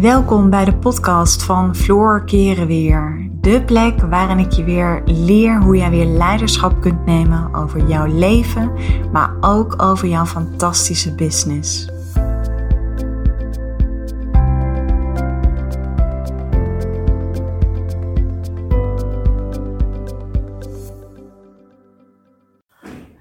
Welkom 0.00 0.50
bij 0.50 0.64
de 0.64 0.76
podcast 0.76 1.42
van 1.42 1.76
Floor 1.76 2.24
Keren 2.24 2.66
Weer. 2.66 3.30
De 3.32 3.62
plek 3.64 4.00
waarin 4.00 4.38
ik 4.38 4.52
je 4.52 4.64
weer 4.64 5.02
leer 5.04 5.62
hoe 5.62 5.76
jij 5.76 5.90
weer 5.90 6.06
leiderschap 6.06 6.80
kunt 6.80 7.06
nemen 7.06 7.54
over 7.54 7.88
jouw 7.88 8.06
leven, 8.06 8.72
maar 9.12 9.36
ook 9.40 9.82
over 9.82 10.08
jouw 10.08 10.24
fantastische 10.24 11.14
business. 11.14 11.88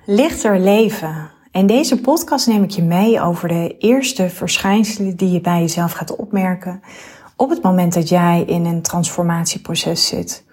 Lichter 0.05 0.59
leven. 0.59 1.36
In 1.57 1.67
deze 1.67 2.01
podcast 2.01 2.47
neem 2.47 2.63
ik 2.63 2.69
je 2.69 2.83
mee 2.83 3.21
over 3.21 3.47
de 3.47 3.77
eerste 3.77 4.29
verschijnselen 4.29 5.15
die 5.15 5.31
je 5.31 5.41
bij 5.41 5.59
jezelf 5.59 5.91
gaat 5.91 6.15
opmerken 6.15 6.81
op 7.35 7.49
het 7.49 7.63
moment 7.63 7.93
dat 7.93 8.09
jij 8.09 8.43
in 8.47 8.65
een 8.65 8.81
transformatieproces 8.81 10.07
zit. 10.07 10.45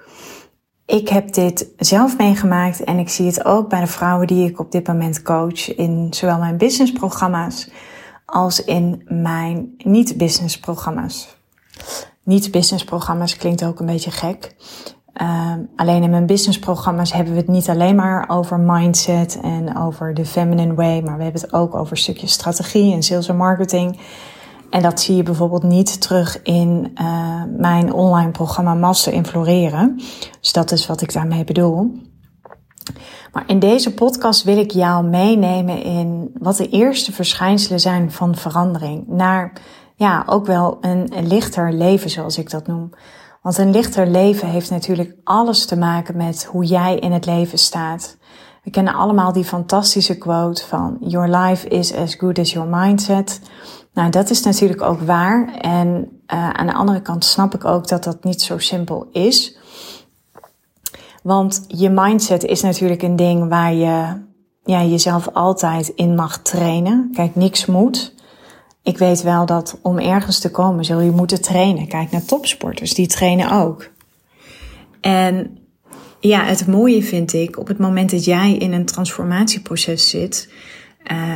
Ik 0.87 1.09
heb 1.09 1.33
dit 1.33 1.69
zelf 1.77 2.17
meegemaakt 2.17 2.85
en 2.85 2.99
ik 2.99 3.09
zie 3.09 3.27
het 3.27 3.45
ook 3.45 3.69
bij 3.69 3.81
de 3.81 3.87
vrouwen 3.87 4.27
die 4.27 4.49
ik 4.49 4.59
op 4.59 4.73
dit 4.73 4.87
moment 4.87 5.23
coach 5.23 5.75
in 5.77 6.07
zowel 6.11 6.39
mijn 6.39 6.57
businessprogramma's 6.57 7.71
als 8.25 8.65
in 8.65 9.03
mijn 9.09 9.75
niet-businessprogramma's. 9.79 11.37
Niet-businessprogramma's 12.23 13.37
klinkt 13.37 13.65
ook 13.65 13.81
een 13.81 13.87
beetje 13.87 14.11
gek. 14.11 14.55
Uh, 15.23 15.53
alleen 15.77 16.03
in 16.03 16.11
mijn 16.11 16.27
businessprogramma's 16.27 17.13
hebben 17.13 17.33
we 17.33 17.39
het 17.39 17.49
niet 17.49 17.69
alleen 17.69 17.95
maar 17.95 18.25
over 18.29 18.61
mindset 18.61 19.39
en 19.43 19.77
over 19.77 20.15
de 20.15 20.27
feminine 20.27 20.75
way, 20.75 21.01
maar 21.01 21.17
we 21.17 21.23
hebben 21.23 21.41
het 21.41 21.53
ook 21.53 21.75
over 21.75 21.97
stukjes 21.97 22.33
strategie 22.33 22.95
en 22.95 23.03
sales 23.03 23.29
en 23.29 23.37
marketing. 23.37 23.99
En 24.71 24.83
dat 24.83 25.01
zie 25.01 25.17
je 25.17 25.23
bijvoorbeeld 25.23 25.63
niet 25.63 26.01
terug 26.01 26.43
in 26.43 26.91
uh, 27.01 27.43
mijn 27.57 27.93
online 27.93 28.31
programma 28.31 28.75
Master 28.75 29.13
in 29.13 29.27
Floreren. 29.27 30.01
Dus 30.41 30.53
dat 30.53 30.73
is 30.73 30.87
wat 30.87 31.01
ik 31.01 31.13
daarmee 31.13 31.45
bedoel. 31.45 31.93
Maar 33.33 33.45
in 33.47 33.59
deze 33.59 33.95
podcast 33.95 34.43
wil 34.45 34.59
ik 34.59 34.71
jou 34.71 35.05
meenemen 35.05 35.83
in 35.83 36.31
wat 36.39 36.57
de 36.57 36.69
eerste 36.69 37.13
verschijnselen 37.13 37.81
zijn 37.81 38.13
van 38.13 38.35
verandering. 38.35 39.05
Naar 39.07 39.53
ja, 39.97 40.23
ook 40.27 40.47
wel 40.47 40.79
een 40.81 41.13
lichter 41.23 41.73
leven, 41.73 42.11
zoals 42.11 42.39
ik 42.39 42.51
dat 42.51 42.67
noem. 42.67 42.91
Want 43.45 43.59
een 43.59 43.71
lichter 43.71 44.07
leven 44.07 44.49
heeft 44.49 44.71
natuurlijk 44.71 45.15
alles 45.25 45.67
te 45.67 45.77
maken 45.77 46.17
met 46.17 46.45
hoe 46.45 46.65
jij 46.65 46.99
in 46.99 47.13
het 47.13 47.27
leven 47.27 47.59
staat. 47.59 48.17
We 48.63 48.71
kennen 48.71 48.95
allemaal 48.95 49.33
die 49.33 49.45
fantastische 49.45 50.19
quote 50.19 50.67
van 50.67 50.97
Your 51.01 51.37
life 51.37 51.69
is 51.69 51.95
as 51.95 52.15
good 52.15 52.39
as 52.39 52.53
your 52.53 52.69
mindset. 52.69 53.41
Nou, 53.93 54.11
dat 54.11 54.31
is 54.31 54.43
natuurlijk 54.43 54.83
ook 54.83 55.01
waar. 55.01 55.55
En 55.55 55.89
uh, 56.35 56.51
aan 56.51 56.67
de 56.67 56.75
andere 56.75 57.01
kant 57.01 57.25
snap 57.25 57.55
ik 57.55 57.65
ook 57.65 57.89
dat 57.89 58.05
dat 58.05 58.25
niet 58.25 58.43
zo 58.43 58.59
simpel 58.59 59.09
is. 59.13 59.57
Want 61.23 61.65
je 61.69 61.91
mindset 61.91 62.45
is 62.45 62.61
natuurlijk 62.61 63.03
een 63.03 63.17
ding 63.17 63.49
waar 63.49 63.73
je 63.73 64.23
ja, 64.65 64.83
jezelf 64.83 65.29
altijd 65.33 65.89
in 65.89 66.15
mag 66.15 66.39
trainen. 66.39 67.11
Kijk, 67.15 67.35
niks 67.35 67.67
moet. 67.67 68.14
Ik 68.85 68.99
weet 68.99 69.23
wel 69.23 69.47
dat 69.47 69.79
om 69.83 69.99
ergens 69.99 70.39
te 70.39 70.51
komen 70.51 70.85
zul 70.85 71.01
je 71.01 71.11
moeten 71.11 71.43
trainen. 71.43 71.89
Kijk 71.89 72.11
naar 72.11 72.25
topsporters, 72.25 72.95
die 72.95 73.07
trainen 73.07 73.51
ook. 73.51 73.91
En 75.01 75.59
ja, 76.21 76.45
het 76.45 76.67
mooie 76.67 77.03
vind 77.03 77.33
ik, 77.33 77.59
op 77.59 77.69
het 77.69 77.79
moment 77.79 78.11
dat 78.11 78.25
jij 78.25 78.57
in 78.57 78.73
een 78.73 78.85
transformatieproces 78.85 80.09
zit, 80.09 80.53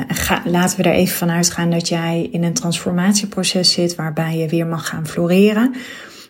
ga, 0.08 0.42
laten 0.44 0.76
we 0.76 0.82
er 0.82 0.94
even 0.94 1.16
van 1.16 1.30
uitgaan 1.30 1.70
dat 1.70 1.88
jij 1.88 2.28
in 2.32 2.44
een 2.44 2.54
transformatieproces 2.54 3.72
zit 3.72 3.94
waarbij 3.94 4.36
je 4.36 4.48
weer 4.48 4.66
mag 4.66 4.88
gaan 4.88 5.06
floreren, 5.06 5.74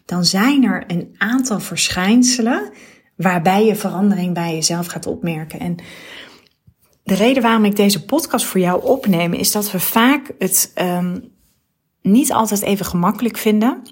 dan 0.05 0.25
zijn 0.25 0.65
er 0.65 0.85
een 0.87 1.15
aantal 1.19 1.61
verschijnselen 1.61 2.71
waarbij 3.17 3.65
je 3.65 3.77
verandering 3.77 4.35
bij 4.35 4.55
jezelf 4.55 4.87
gaat 4.87 5.07
opmerken. 5.07 5.61
En 5.61 5.77
de 7.09 7.15
reden 7.15 7.43
waarom 7.43 7.65
ik 7.65 7.77
deze 7.77 8.05
podcast 8.05 8.45
voor 8.45 8.61
jou 8.61 8.85
opneem, 8.85 9.33
is 9.33 9.53
dat 9.53 9.71
we 9.71 9.81
vaak 9.81 10.31
het 10.39 10.73
um, 10.75 11.33
niet 12.03 12.33
altijd 12.33 12.63
even 12.63 12.87
gemakkelijk 12.87 13.37
vinden 13.37 13.83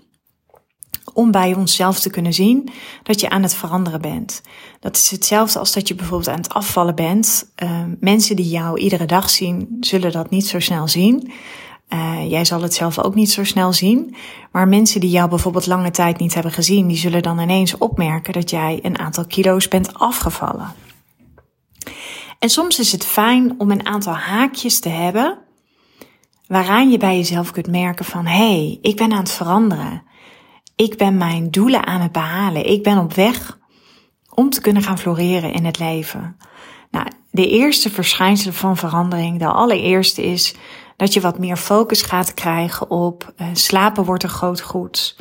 om 1.13 1.31
bij 1.31 1.55
onszelf 1.55 2.01
te 2.01 2.11
kunnen 2.11 2.33
zien 2.33 2.69
dat 3.03 3.21
je 3.21 3.29
aan 3.29 3.43
het 3.43 3.55
veranderen 3.55 4.01
bent. 4.01 4.43
Dat 4.81 4.97
is 4.97 5.11
hetzelfde 5.11 5.59
als 5.59 5.73
dat 5.73 5.89
je 5.89 5.95
bijvoorbeeld 5.95 6.29
aan 6.29 6.43
het 6.43 6.55
afvallen 6.55 6.95
bent. 6.95 7.53
Uh, 7.63 7.83
mensen 8.01 8.37
die 8.37 8.49
jou 8.49 8.79
iedere 8.79 9.07
dag 9.07 9.31
zien, 9.31 9.77
zullen 9.81 10.13
dat 10.13 10.31
niet 10.31 10.47
zo 10.47 10.61
snel 10.61 10.89
zien. 10.89 11.33
Uh, 11.89 12.31
jij 12.31 12.45
zal 12.45 12.63
het 12.63 12.75
zelf 12.75 12.99
ook 12.99 13.15
niet 13.15 13.31
zo 13.31 13.45
snel 13.45 13.73
zien. 13.73 14.15
Maar 14.53 14.69
mensen 14.69 15.01
die 15.01 15.11
jou 15.11 15.29
bijvoorbeeld 15.29 15.67
lange 15.67 15.91
tijd 15.91 16.19
niet 16.19 16.35
hebben 16.35 16.53
gezien, 16.53 16.87
die 16.87 16.97
zullen 16.97 17.23
dan 17.23 17.39
ineens 17.39 17.79
opmerken 17.79 18.33
dat 18.33 18.51
jij 18.51 18.79
een 18.83 18.99
aantal 18.99 19.27
kilo's 19.27 19.69
bent 19.69 19.95
afgevallen. 19.95 20.75
En 22.47 22.53
soms 22.53 22.79
is 22.79 22.93
het 22.93 23.05
fijn 23.05 23.55
om 23.59 23.71
een 23.71 23.87
aantal 23.87 24.15
haakjes 24.15 24.79
te 24.79 24.89
hebben 24.89 25.39
waaraan 26.47 26.91
je 26.91 26.99
bij 26.99 27.17
jezelf 27.17 27.51
kunt 27.51 27.67
merken 27.67 28.05
van 28.05 28.27
hé, 28.27 28.37
hey, 28.37 28.79
ik 28.83 28.97
ben 28.97 29.13
aan 29.13 29.19
het 29.19 29.31
veranderen. 29.31 30.03
Ik 30.77 30.97
ben 30.97 31.17
mijn 31.17 31.51
doelen 31.51 31.87
aan 31.87 32.01
het 32.01 32.13
behalen. 32.13 32.67
Ik 32.67 32.83
ben 32.83 32.99
op 32.99 33.13
weg 33.13 33.59
om 34.35 34.51
te 34.51 34.61
kunnen 34.61 34.83
gaan 34.83 34.99
floreren 34.99 35.53
in 35.53 35.65
het 35.65 35.79
leven. 35.79 36.37
Nou, 36.91 37.07
de 37.31 37.49
eerste 37.49 37.91
verschijnsel 37.91 38.53
van 38.53 38.77
verandering, 38.77 39.39
de 39.39 39.47
allereerste 39.47 40.23
is 40.23 40.55
dat 40.97 41.13
je 41.13 41.21
wat 41.21 41.39
meer 41.39 41.57
focus 41.57 42.03
gaat 42.03 42.35
krijgen 42.35 42.91
op 42.91 43.33
uh, 43.37 43.47
slapen 43.53 44.05
wordt 44.05 44.23
een 44.23 44.29
groot 44.29 44.61
goed. 44.61 45.17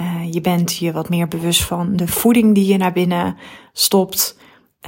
Uh, 0.00 0.32
je 0.32 0.40
bent 0.40 0.76
je 0.76 0.92
wat 0.92 1.08
meer 1.08 1.28
bewust 1.28 1.62
van 1.62 1.96
de 1.96 2.08
voeding 2.08 2.54
die 2.54 2.66
je 2.66 2.76
naar 2.76 2.92
binnen 2.92 3.36
stopt. 3.72 4.38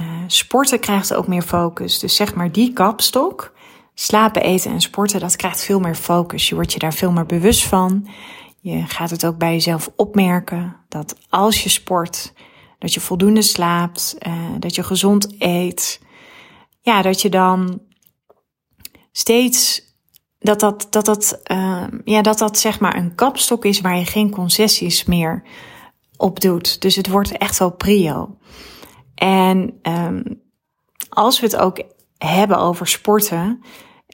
Uh, 0.01 0.07
sporten 0.27 0.79
krijgt 0.79 1.13
ook 1.13 1.27
meer 1.27 1.41
focus. 1.41 1.99
Dus 1.99 2.15
zeg 2.15 2.35
maar 2.35 2.51
die 2.51 2.73
kapstok, 2.73 3.53
slapen, 3.93 4.41
eten 4.41 4.71
en 4.71 4.81
sporten, 4.81 5.19
dat 5.19 5.35
krijgt 5.35 5.63
veel 5.63 5.79
meer 5.79 5.95
focus. 5.95 6.49
Je 6.49 6.55
wordt 6.55 6.73
je 6.73 6.79
daar 6.79 6.93
veel 6.93 7.11
meer 7.11 7.25
bewust 7.25 7.63
van. 7.63 8.07
Je 8.59 8.83
gaat 8.87 9.09
het 9.09 9.25
ook 9.25 9.37
bij 9.37 9.51
jezelf 9.51 9.91
opmerken 9.95 10.75
dat 10.89 11.15
als 11.29 11.63
je 11.63 11.69
sport, 11.69 12.33
dat 12.79 12.93
je 12.93 12.99
voldoende 12.99 13.41
slaapt, 13.41 14.15
uh, 14.27 14.33
dat 14.59 14.75
je 14.75 14.83
gezond 14.83 15.35
eet. 15.39 16.01
Ja, 16.81 17.01
dat 17.01 17.21
je 17.21 17.29
dan 17.29 17.81
steeds 19.11 19.81
dat 20.39 20.59
dat, 20.59 20.87
dat, 20.89 21.05
dat, 21.05 21.41
uh, 21.51 21.83
ja, 22.05 22.21
dat 22.21 22.37
dat 22.37 22.59
zeg 22.59 22.79
maar 22.79 22.95
een 22.95 23.15
kapstok 23.15 23.65
is 23.65 23.81
waar 23.81 23.97
je 23.97 24.05
geen 24.05 24.29
concessies 24.29 25.03
meer 25.03 25.43
op 26.17 26.39
doet. 26.39 26.81
Dus 26.81 26.95
het 26.95 27.07
wordt 27.07 27.37
echt 27.37 27.59
wel 27.59 27.71
prio. 27.71 28.37
En 29.23 29.79
um, 29.83 30.41
als 31.09 31.39
we 31.39 31.45
het 31.45 31.55
ook 31.55 31.83
hebben 32.17 32.57
over 32.57 32.87
sporten. 32.87 33.63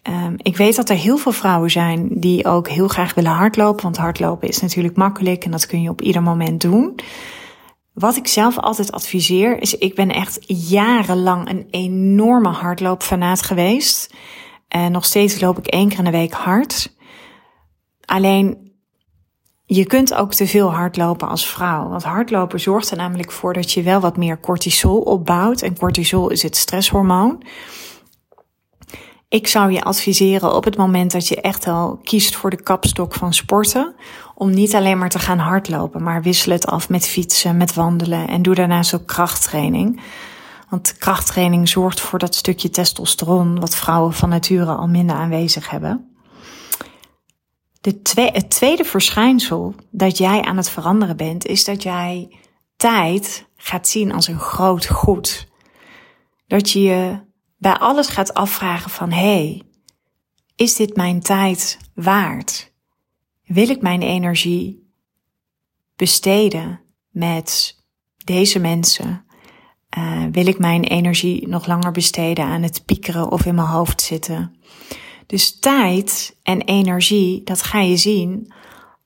Um, 0.09 0.36
ik 0.38 0.58
weet 0.58 0.75
dat 0.75 0.90
er 0.90 0.96
heel 0.96 1.18
veel 1.18 1.31
vrouwen 1.31 1.72
zijn 1.72 2.09
die 2.20 2.46
ook 2.46 2.68
heel 2.68 2.88
graag 2.88 3.14
willen 3.14 3.31
hardlopen. 3.31 3.84
Want 3.84 3.98
hardlopen 3.98 4.48
is 4.48 4.62
natuurlijk 4.62 4.96
makkelijk 4.96 5.46
en 5.46 5.52
dat 5.52 5.66
kun 5.66 5.81
je 5.81 5.90
op 5.90 6.02
ieder 6.02 6.22
moment 6.22 6.62
doen. 6.62 7.00
Wat 7.94 8.16
ik 8.16 8.28
zelf 8.28 8.58
altijd 8.58 8.92
adviseer 8.92 9.62
is, 9.62 9.78
ik 9.78 9.96
ben 9.96 10.09
echt 10.09 10.40
jarenlang 10.69 11.50
een 11.50 11.68
enorme 11.69 12.50
hardloopfanaat 12.50 13.42
geweest. 13.42 14.14
En 14.68 14.92
nog 14.92 15.06
steeds 15.06 15.42
loop 15.42 15.58
ik 15.58 15.68
één 15.68 15.90
keer 15.90 15.98
in 15.98 16.03
de 16.03 16.12
week 16.12 16.34
hard. 16.34 16.96
Alleen 18.06 18.69
je 19.72 19.85
kunt 19.85 20.13
ook 20.13 20.34
te 20.34 20.47
veel 20.47 20.72
hardlopen 20.72 21.28
als 21.28 21.47
vrouw. 21.47 21.90
Want 21.90 22.03
hardlopen 22.03 22.59
zorgt 22.59 22.91
er 22.91 22.97
namelijk 22.97 23.31
voor 23.31 23.53
dat 23.53 23.72
je 23.72 23.81
wel 23.81 24.00
wat 24.00 24.18
meer 24.18 24.40
cortisol 24.40 25.00
opbouwt. 25.02 25.62
En 25.62 25.78
cortisol 25.78 26.30
is 26.30 26.44
het 26.44 26.56
stresshormoon. 26.57 27.44
Ik 29.28 29.47
zou 29.47 29.72
je 29.72 29.84
adviseren 29.84 30.56
op 30.56 30.63
het 30.63 30.78
moment 30.78 31.12
dat 31.12 31.28
je 31.28 31.41
echt 31.41 31.68
al 31.68 32.00
kiest 32.04 32.36
voor 32.36 32.50
de 32.50 32.63
kapstok 32.63 33.13
van 33.13 33.33
sporten, 33.33 33.95
om 34.36 34.50
niet 34.50 34.75
alleen 34.75 34.98
maar 34.98 35.10
te 35.10 35.19
gaan 35.19 35.38
hardlopen, 35.38 36.04
maar 36.04 36.21
wissel 36.21 36.51
het 36.51 36.66
af 36.66 36.89
met 36.89 37.07
fietsen, 37.07 37.57
met 37.57 37.74
wandelen 37.74 38.27
en 38.27 38.42
doe 38.42 38.56
daarnaast 38.56 38.94
ook 38.95 39.06
krachttraining. 39.06 40.01
Want 40.69 40.98
krachttraining 40.98 41.69
zorgt 41.69 42.00
voor 42.00 42.19
dat 42.19 42.36
stukje 42.36 42.69
testosteron 42.69 43.60
wat 43.60 43.75
vrouwen 43.75 44.13
van 44.13 44.30
nature 44.30 44.71
al 44.71 44.88
minder 44.88 45.16
aanwezig 45.16 45.69
hebben. 45.69 46.08
De 47.81 48.00
het 48.14 48.50
tweede 48.50 48.84
verschijnsel 48.84 49.76
dat 49.92 50.18
jij 50.18 50.42
aan 50.42 50.58
het 50.58 50.70
veranderen 50.70 51.18
bent, 51.18 51.46
is 51.46 51.64
dat 51.64 51.84
jij 51.84 52.38
tijd 52.76 53.48
gaat 53.56 53.88
zien 53.88 54.12
als 54.12 54.28
een 54.28 54.40
groot 54.40 54.88
goed. 54.88 55.48
Dat 56.48 56.72
je 56.72 56.81
je 56.81 57.20
bij 57.58 57.74
alles 57.74 58.08
gaat 58.08 58.34
afvragen 58.34 58.92
van, 58.92 59.12
hé, 59.12 59.20
hey, 59.20 59.62
is 60.56 60.76
dit 60.76 60.96
mijn 60.96 61.20
tijd 61.20 61.78
waard? 61.94 62.74
Wil 63.46 63.70
ik 63.70 63.81
mijn 63.81 64.02
energie 64.02 64.92
besteden 65.96 66.81
met 67.10 67.78
deze 68.26 68.60
mensen? 68.60 69.26
Uh, 69.98 70.26
wil 70.31 70.48
ik 70.48 70.60
mijn 70.60 70.84
energie 70.84 71.48
nog 71.48 71.66
langer 71.66 71.92
besteden 71.92 72.46
aan 72.46 72.62
het 72.62 72.86
piekeren 72.86 73.31
of 73.31 73.46
in 73.46 73.56
mijn 73.56 73.68
hoofd 73.68 74.02
zitten? 74.02 74.56
Dus 75.30 75.60
tijd 75.60 76.36
en 76.44 76.62
energie, 76.62 77.44
dat 77.44 77.62
ga 77.62 77.80
je 77.80 77.98
zien 77.98 78.54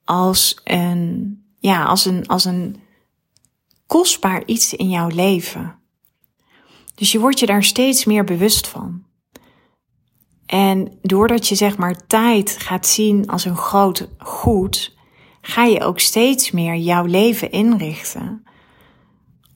als 0.04 0.62
een, 0.64 1.44
ja, 1.60 1.84
als 1.84 2.06
een, 2.06 2.28
als 2.28 2.46
een 2.46 2.82
kostbaar 3.88 4.46
iets 4.46 4.74
in 4.74 4.90
jouw 4.90 5.08
leven. 5.08 5.76
Dus 6.96 7.12
je 7.12 7.20
wordt 7.20 7.40
je 7.40 7.46
daar 7.46 7.64
steeds 7.64 8.06
meer 8.06 8.24
bewust 8.24 8.68
van. 8.68 9.04
En 10.46 10.98
doordat 11.02 11.48
je 11.48 11.56
zeg 11.56 11.78
maar 11.78 12.08
tijd 12.08 12.58
gaat 12.60 12.88
zien 12.88 13.28
als 13.28 13.46
een 13.46 13.58
groot 13.58 14.10
goed, 14.18 14.96
ga 15.42 15.64
je 15.64 15.82
ook 15.82 16.00
steeds 16.00 16.52
meer 16.52 16.76
jouw 16.76 17.06
leven 17.06 17.52
inrichten 17.52 18.44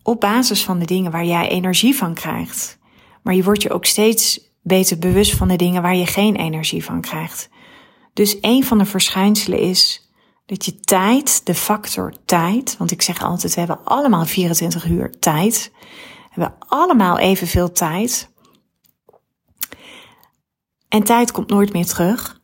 op 0.03 0.19
basis 0.19 0.63
van 0.63 0.79
de 0.79 0.85
dingen 0.85 1.11
waar 1.11 1.25
jij 1.25 1.49
energie 1.49 1.95
van 1.95 2.13
krijgt. 2.13 2.77
Maar 3.21 3.35
je 3.35 3.43
wordt 3.43 3.61
je 3.61 3.69
ook 3.69 3.85
steeds 3.85 4.46
beter 4.67 4.97
bewust 4.97 5.35
van 5.35 5.47
de 5.47 5.55
dingen 5.55 5.81
waar 5.81 5.95
je 5.95 6.05
geen 6.05 6.35
energie 6.35 6.83
van 6.83 7.01
krijgt. 7.01 7.49
Dus 8.13 8.37
een 8.41 8.63
van 8.63 8.77
de 8.77 8.85
verschijnselen 8.85 9.59
is 9.59 10.11
dat 10.45 10.65
je 10.65 10.79
tijd, 10.79 11.45
de 11.45 11.55
factor 11.55 12.13
tijd, 12.25 12.77
want 12.77 12.91
ik 12.91 13.01
zeg 13.01 13.23
altijd, 13.23 13.53
we 13.53 13.59
hebben 13.59 13.83
allemaal 13.83 14.25
24 14.25 14.85
uur 14.85 15.19
tijd. 15.19 15.71
We 15.73 15.87
hebben 16.29 16.55
allemaal 16.59 17.17
evenveel 17.17 17.71
tijd. 17.71 18.29
En 20.87 21.03
tijd 21.03 21.31
komt 21.31 21.49
nooit 21.49 21.73
meer 21.73 21.85
terug. 21.85 22.41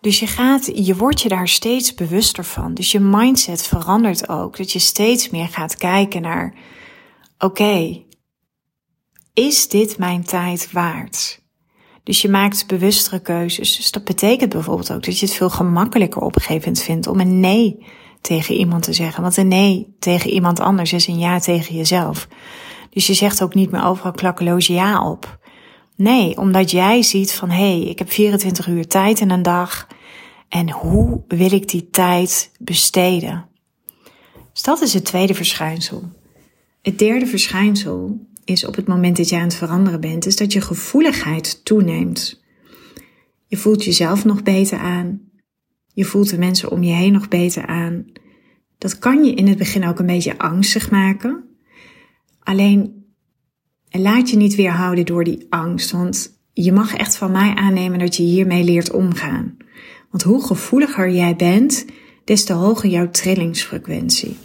Dus 0.00 0.20
je 0.20 0.26
gaat, 0.26 0.70
je 0.74 0.96
wordt 0.96 1.20
je 1.20 1.28
daar 1.28 1.48
steeds 1.48 1.94
bewuster 1.94 2.44
van. 2.44 2.74
Dus 2.74 2.92
je 2.92 3.00
mindset 3.00 3.62
verandert 3.62 4.28
ook. 4.28 4.56
Dat 4.56 4.72
je 4.72 4.78
steeds 4.78 5.30
meer 5.30 5.48
gaat 5.48 5.76
kijken 5.76 6.22
naar, 6.22 6.54
oké, 7.38 8.04
is 9.34 9.68
dit 9.68 9.98
mijn 9.98 10.24
tijd 10.24 10.72
waard? 10.72 11.39
Dus 12.10 12.22
je 12.22 12.28
maakt 12.28 12.66
bewustere 12.66 13.20
keuzes. 13.20 13.76
Dus 13.76 13.90
dat 13.90 14.04
betekent 14.04 14.52
bijvoorbeeld 14.52 14.92
ook 14.92 15.04
dat 15.04 15.18
je 15.18 15.26
het 15.26 15.34
veel 15.34 15.50
gemakkelijker 15.50 16.22
op 16.22 16.34
een 16.34 16.40
gegeven 16.40 16.68
moment 16.68 16.84
vindt 16.84 17.06
om 17.06 17.20
een 17.20 17.40
nee 17.40 17.86
tegen 18.20 18.54
iemand 18.54 18.82
te 18.82 18.92
zeggen. 18.92 19.22
Want 19.22 19.36
een 19.36 19.48
nee 19.48 19.94
tegen 19.98 20.30
iemand 20.30 20.60
anders 20.60 20.92
is 20.92 21.06
een 21.06 21.18
ja 21.18 21.38
tegen 21.38 21.74
jezelf. 21.74 22.28
Dus 22.90 23.06
je 23.06 23.14
zegt 23.14 23.42
ook 23.42 23.54
niet 23.54 23.70
meer 23.70 23.84
overal 23.84 24.12
klakkeloos 24.12 24.66
ja 24.66 25.10
op. 25.10 25.38
Nee, 25.96 26.36
omdat 26.36 26.70
jij 26.70 27.02
ziet 27.02 27.32
van 27.32 27.50
hé, 27.50 27.78
hey, 27.78 27.80
ik 27.80 27.98
heb 27.98 28.12
24 28.12 28.66
uur 28.66 28.86
tijd 28.86 29.20
in 29.20 29.30
een 29.30 29.42
dag. 29.42 29.86
En 30.48 30.70
hoe 30.70 31.22
wil 31.28 31.52
ik 31.52 31.68
die 31.68 31.90
tijd 31.90 32.50
besteden? 32.58 33.46
Dus 34.52 34.62
dat 34.62 34.82
is 34.82 34.94
het 34.94 35.04
tweede 35.04 35.34
verschijnsel. 35.34 36.02
Het 36.82 36.98
derde 36.98 37.26
verschijnsel 37.26 38.26
is 38.44 38.66
op 38.66 38.76
het 38.76 38.86
moment 38.86 39.16
dat 39.16 39.28
je 39.28 39.36
aan 39.36 39.42
het 39.42 39.54
veranderen 39.54 40.00
bent, 40.00 40.26
is 40.26 40.36
dat 40.36 40.52
je 40.52 40.60
gevoeligheid 40.60 41.64
toeneemt. 41.64 42.42
Je 43.46 43.56
voelt 43.56 43.84
jezelf 43.84 44.24
nog 44.24 44.42
beter 44.42 44.78
aan. 44.78 45.20
Je 45.94 46.04
voelt 46.04 46.30
de 46.30 46.38
mensen 46.38 46.70
om 46.70 46.82
je 46.82 46.92
heen 46.92 47.12
nog 47.12 47.28
beter 47.28 47.66
aan. 47.66 48.04
Dat 48.78 48.98
kan 48.98 49.24
je 49.24 49.34
in 49.34 49.46
het 49.46 49.58
begin 49.58 49.86
ook 49.86 49.98
een 49.98 50.06
beetje 50.06 50.38
angstig 50.38 50.90
maken. 50.90 51.44
Alleen 52.40 53.04
laat 53.90 54.30
je 54.30 54.36
niet 54.36 54.54
weerhouden 54.54 55.06
door 55.06 55.24
die 55.24 55.46
angst, 55.48 55.90
want 55.90 56.38
je 56.52 56.72
mag 56.72 56.94
echt 56.94 57.16
van 57.16 57.32
mij 57.32 57.54
aannemen 57.54 57.98
dat 57.98 58.16
je 58.16 58.22
hiermee 58.22 58.64
leert 58.64 58.92
omgaan. 58.92 59.56
Want 60.10 60.22
hoe 60.22 60.46
gevoeliger 60.46 61.10
jij 61.10 61.36
bent, 61.36 61.84
des 62.24 62.44
te 62.44 62.52
hoger 62.52 62.90
jouw 62.90 63.10
trillingsfrequentie. 63.10 64.36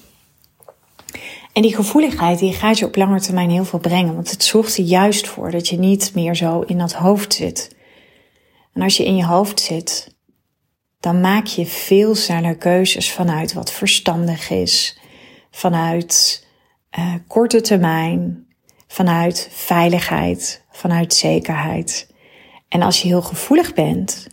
En 1.56 1.62
die 1.62 1.76
gevoeligheid 1.76 2.40
die 2.40 2.54
gaat 2.54 2.80
je 2.80 2.86
op 2.86 2.96
lange 2.96 3.22
termijn 3.22 3.50
heel 3.50 3.66
veel 3.66 3.80
brengen, 3.80 4.16
want 4.16 4.32
het 4.32 4.44
zorgt 4.44 4.78
er 4.78 4.84
juist 4.84 5.28
voor 5.28 5.52
dat 5.52 5.68
je 5.68 5.80
niet 5.80 6.12
meer 6.14 6.36
zo 6.36 6.62
in 6.62 6.78
dat 6.78 6.94
hoofd 6.94 7.34
zit. 7.34 7.76
En 8.74 8.82
als 8.82 8.98
je 8.98 9.06
in 9.06 9.16
je 9.16 9.26
hoofd 9.26 9.60
zit, 9.60 10.16
dan 11.00 11.22
maak 11.22 11.46
je 11.46 11.66
veel 11.66 12.16
sneller 12.16 12.56
keuzes 12.56 13.12
vanuit 13.12 13.54
wat 13.54 13.72
verstandig 13.72 14.50
is, 14.50 15.00
vanuit 15.52 16.46
uh, 17.00 17.14
korte 17.28 17.62
termijn, 17.62 18.48
vanuit 18.88 19.50
veiligheid, 19.52 20.64
vanuit 20.72 21.14
zekerheid. 21.14 22.14
En 22.68 22.82
als 22.82 23.02
je 23.02 23.08
heel 23.08 23.22
gevoelig 23.22 23.74
bent, 23.74 24.28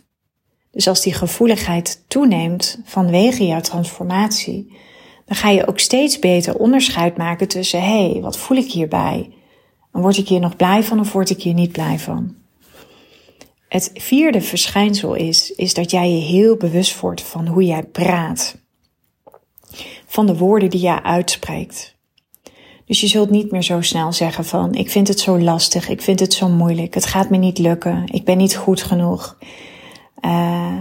dus 0.71 0.87
als 0.87 1.01
die 1.01 1.13
gevoeligheid 1.13 2.03
toeneemt 2.07 2.79
vanwege 2.83 3.45
jouw 3.45 3.61
transformatie, 3.61 4.77
dan 5.25 5.35
ga 5.35 5.49
je 5.49 5.67
ook 5.67 5.79
steeds 5.79 6.19
beter 6.19 6.55
onderscheid 6.55 7.17
maken 7.17 7.47
tussen, 7.47 7.81
hé, 7.81 8.11
hey, 8.11 8.21
wat 8.21 8.37
voel 8.37 8.57
ik 8.57 8.71
hierbij? 8.71 9.31
En 9.91 10.01
word 10.01 10.17
ik 10.17 10.27
hier 10.27 10.39
nog 10.39 10.55
blij 10.55 10.83
van 10.83 10.99
of 10.99 11.11
word 11.11 11.29
ik 11.29 11.41
hier 11.41 11.53
niet 11.53 11.71
blij 11.71 11.99
van? 11.99 12.35
Het 13.67 13.91
vierde 13.93 14.41
verschijnsel 14.41 15.13
is, 15.13 15.51
is 15.51 15.73
dat 15.73 15.91
jij 15.91 16.11
je 16.11 16.21
heel 16.21 16.57
bewust 16.57 16.99
wordt 16.99 17.21
van 17.21 17.47
hoe 17.47 17.63
jij 17.63 17.83
praat. 17.83 18.57
Van 20.05 20.25
de 20.25 20.37
woorden 20.37 20.69
die 20.69 20.79
jij 20.79 21.01
uitspreekt. 21.01 21.95
Dus 22.85 23.01
je 23.01 23.07
zult 23.07 23.29
niet 23.29 23.51
meer 23.51 23.61
zo 23.61 23.81
snel 23.81 24.13
zeggen 24.13 24.45
van, 24.45 24.73
ik 24.73 24.89
vind 24.89 25.07
het 25.07 25.19
zo 25.19 25.39
lastig, 25.39 25.89
ik 25.89 26.01
vind 26.01 26.19
het 26.19 26.33
zo 26.33 26.49
moeilijk, 26.49 26.93
het 26.93 27.05
gaat 27.05 27.29
me 27.29 27.37
niet 27.37 27.57
lukken, 27.57 28.03
ik 28.05 28.25
ben 28.25 28.37
niet 28.37 28.55
goed 28.55 28.83
genoeg. 28.83 29.37
Uh, 30.25 30.77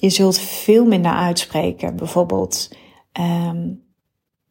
je 0.00 0.10
zult 0.10 0.38
veel 0.38 0.84
minder 0.84 1.12
uitspreken. 1.12 1.96
Bijvoorbeeld, 1.96 2.70
um, 3.20 3.82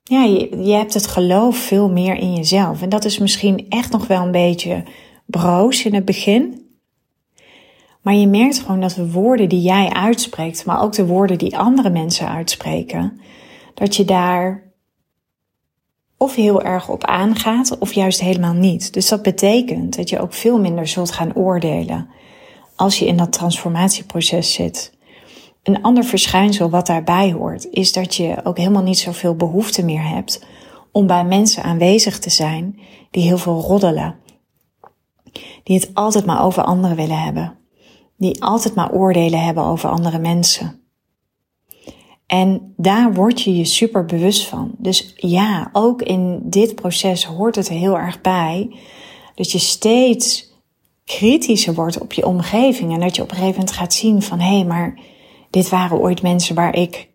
ja, 0.03 0.23
je, 0.23 0.63
je, 0.63 0.73
hebt 0.73 0.93
het 0.93 1.07
geloof 1.07 1.57
veel 1.57 1.89
meer 1.89 2.15
in 2.15 2.33
jezelf. 2.33 2.81
En 2.81 2.89
dat 2.89 3.05
is 3.05 3.17
misschien 3.17 3.65
echt 3.69 3.91
nog 3.91 4.07
wel 4.07 4.21
een 4.21 4.31
beetje 4.31 4.83
broos 5.25 5.85
in 5.85 5.93
het 5.93 6.05
begin. 6.05 6.65
Maar 8.01 8.13
je 8.13 8.27
merkt 8.27 8.59
gewoon 8.59 8.81
dat 8.81 8.93
de 8.93 9.11
woorden 9.11 9.49
die 9.49 9.61
jij 9.61 9.89
uitspreekt, 9.89 10.65
maar 10.65 10.81
ook 10.81 10.93
de 10.93 11.05
woorden 11.05 11.37
die 11.37 11.57
andere 11.57 11.89
mensen 11.89 12.29
uitspreken, 12.29 13.19
dat 13.73 13.95
je 13.95 14.05
daar 14.05 14.63
of 16.17 16.35
heel 16.35 16.63
erg 16.63 16.89
op 16.89 17.03
aangaat 17.03 17.77
of 17.77 17.93
juist 17.93 18.19
helemaal 18.19 18.53
niet. 18.53 18.93
Dus 18.93 19.07
dat 19.07 19.21
betekent 19.21 19.95
dat 19.95 20.09
je 20.09 20.19
ook 20.19 20.33
veel 20.33 20.59
minder 20.59 20.87
zult 20.87 21.11
gaan 21.11 21.35
oordelen 21.35 22.09
als 22.75 22.99
je 22.99 23.05
in 23.05 23.17
dat 23.17 23.31
transformatieproces 23.31 24.53
zit. 24.53 24.96
Een 25.67 25.81
ander 25.81 26.03
verschijnsel 26.03 26.69
wat 26.69 26.85
daarbij 26.85 27.31
hoort, 27.31 27.67
is 27.71 27.93
dat 27.93 28.15
je 28.15 28.35
ook 28.43 28.57
helemaal 28.57 28.83
niet 28.83 28.99
zoveel 28.99 29.35
behoefte 29.35 29.85
meer 29.85 30.07
hebt 30.07 30.45
om 30.91 31.07
bij 31.07 31.25
mensen 31.25 31.63
aanwezig 31.63 32.19
te 32.19 32.29
zijn 32.29 32.79
die 33.11 33.23
heel 33.23 33.37
veel 33.37 33.59
roddelen. 33.59 34.15
Die 35.63 35.79
het 35.79 35.89
altijd 35.93 36.25
maar 36.25 36.43
over 36.43 36.63
anderen 36.63 36.95
willen 36.95 37.23
hebben. 37.23 37.57
Die 38.17 38.43
altijd 38.43 38.75
maar 38.75 38.91
oordelen 38.91 39.43
hebben 39.43 39.63
over 39.63 39.89
andere 39.89 40.19
mensen. 40.19 40.81
En 42.27 42.73
daar 42.77 43.13
word 43.13 43.41
je 43.41 43.57
je 43.57 43.65
super 43.65 44.05
bewust 44.05 44.47
van. 44.47 44.71
Dus 44.77 45.13
ja, 45.15 45.69
ook 45.73 46.01
in 46.01 46.39
dit 46.43 46.75
proces 46.75 47.25
hoort 47.25 47.55
het 47.55 47.67
er 47.67 47.75
heel 47.75 47.97
erg 47.97 48.21
bij 48.21 48.75
dat 49.35 49.51
je 49.51 49.59
steeds 49.59 50.53
kritischer 51.05 51.73
wordt 51.73 51.99
op 51.99 52.13
je 52.13 52.25
omgeving 52.25 52.93
en 52.93 52.99
dat 52.99 53.15
je 53.15 53.21
op 53.21 53.29
een 53.29 53.35
gegeven 53.35 53.59
moment 53.59 53.75
gaat 53.75 53.93
zien 53.93 54.21
van 54.21 54.39
hé, 54.39 54.55
hey, 54.55 54.65
maar 54.65 54.99
dit 55.49 55.69
waren 55.69 55.99
ooit 55.99 56.21
mensen 56.21 56.55
waar 56.55 56.75
ik 56.75 57.09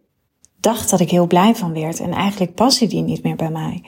dacht 0.61 0.91
dat 0.91 1.01
ik 1.01 1.11
heel 1.11 1.27
blij 1.27 1.55
van 1.55 1.73
werd 1.73 2.01
en 2.01 2.13
eigenlijk 2.13 2.55
passen 2.55 2.89
die 2.89 3.03
niet 3.03 3.23
meer 3.23 3.37
bij 3.37 3.51
mij. 3.51 3.83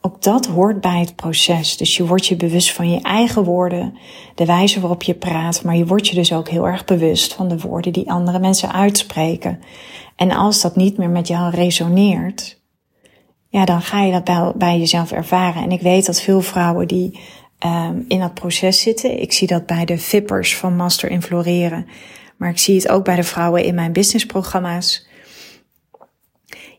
Ook 0.00 0.22
dat 0.22 0.46
hoort 0.46 0.80
bij 0.80 1.00
het 1.00 1.16
proces. 1.16 1.76
Dus 1.76 1.96
je 1.96 2.06
wordt 2.06 2.26
je 2.26 2.36
bewust 2.36 2.72
van 2.72 2.90
je 2.90 3.00
eigen 3.00 3.44
woorden, 3.44 3.98
de 4.34 4.46
wijze 4.46 4.80
waarop 4.80 5.02
je 5.02 5.14
praat, 5.14 5.64
maar 5.64 5.76
je 5.76 5.86
wordt 5.86 6.08
je 6.08 6.14
dus 6.14 6.32
ook 6.32 6.48
heel 6.48 6.66
erg 6.66 6.84
bewust 6.84 7.34
van 7.34 7.48
de 7.48 7.58
woorden 7.58 7.92
die 7.92 8.10
andere 8.10 8.38
mensen 8.38 8.72
uitspreken. 8.72 9.60
En 10.16 10.30
als 10.30 10.60
dat 10.60 10.76
niet 10.76 10.96
meer 10.96 11.10
met 11.10 11.28
jou 11.28 11.50
resoneert, 11.50 12.60
ja, 13.48 13.64
dan 13.64 13.82
ga 13.82 14.02
je 14.02 14.20
dat 14.20 14.54
bij, 14.58 14.78
jezelf 14.78 15.12
ervaren. 15.12 15.62
En 15.62 15.70
ik 15.70 15.80
weet 15.80 16.06
dat 16.06 16.20
veel 16.20 16.40
vrouwen 16.40 16.88
die 16.88 17.20
um, 17.66 18.04
in 18.08 18.20
dat 18.20 18.34
proces 18.34 18.80
zitten, 18.80 19.20
ik 19.20 19.32
zie 19.32 19.46
dat 19.46 19.66
bij 19.66 19.84
de 19.84 19.98
vippers 19.98 20.56
van 20.56 20.76
Master 20.76 21.10
in 21.10 21.22
Floreren, 21.22 21.86
maar 22.42 22.50
ik 22.50 22.58
zie 22.58 22.74
het 22.74 22.88
ook 22.88 23.04
bij 23.04 23.16
de 23.16 23.22
vrouwen 23.22 23.64
in 23.64 23.74
mijn 23.74 23.92
businessprogramma's. 23.92 25.06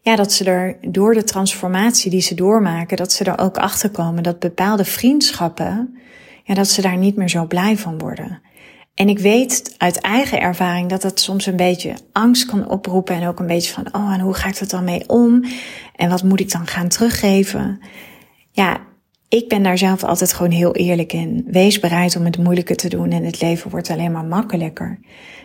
Ja, 0.01 0.15
dat 0.15 0.31
ze 0.31 0.43
er 0.43 0.77
door 0.81 1.13
de 1.13 1.23
transformatie 1.23 2.11
die 2.11 2.21
ze 2.21 2.35
doormaken, 2.35 2.97
dat 2.97 3.11
ze 3.11 3.23
er 3.23 3.39
ook 3.39 3.57
achter 3.57 3.89
komen 3.89 4.23
dat 4.23 4.39
bepaalde 4.39 4.85
vriendschappen, 4.85 5.97
ja, 6.43 6.53
dat 6.53 6.67
ze 6.67 6.81
daar 6.81 6.97
niet 6.97 7.15
meer 7.15 7.29
zo 7.29 7.45
blij 7.45 7.77
van 7.77 7.97
worden. 7.97 8.41
En 8.95 9.09
ik 9.09 9.19
weet 9.19 9.75
uit 9.77 10.01
eigen 10.01 10.41
ervaring 10.41 10.89
dat 10.89 11.01
dat 11.01 11.19
soms 11.19 11.45
een 11.45 11.55
beetje 11.55 11.93
angst 12.11 12.45
kan 12.45 12.69
oproepen 12.69 13.15
en 13.15 13.27
ook 13.27 13.39
een 13.39 13.47
beetje 13.47 13.73
van, 13.73 13.87
oh, 13.91 14.13
en 14.13 14.19
hoe 14.19 14.33
ga 14.33 14.47
ik 14.47 14.55
er 14.55 14.67
dan 14.67 14.83
mee 14.83 15.09
om? 15.09 15.43
En 15.95 16.09
wat 16.09 16.23
moet 16.23 16.39
ik 16.39 16.51
dan 16.51 16.67
gaan 16.67 16.87
teruggeven? 16.87 17.79
Ja, 18.51 18.79
ik 19.33 19.47
ben 19.47 19.63
daar 19.63 19.77
zelf 19.77 20.03
altijd 20.03 20.33
gewoon 20.33 20.51
heel 20.51 20.75
eerlijk 20.75 21.13
in. 21.13 21.45
Wees 21.47 21.79
bereid 21.79 22.15
om 22.15 22.25
het 22.25 22.37
moeilijke 22.37 22.75
te 22.75 22.89
doen 22.89 23.11
en 23.11 23.23
het 23.23 23.41
leven 23.41 23.69
wordt 23.69 23.89
alleen 23.89 24.11
maar 24.11 24.25
makkelijker. 24.25 24.99